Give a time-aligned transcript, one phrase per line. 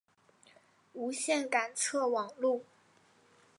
[0.93, 2.65] 无线感测网路。